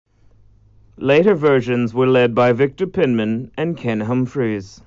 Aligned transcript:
Later 0.97 1.35
versions 1.35 1.93
were 1.93 2.07
led 2.07 2.33
by 2.33 2.53
Victor 2.53 2.87
Penman 2.87 3.51
and 3.55 3.77
Ken 3.77 3.99
Humphries. 3.99 4.79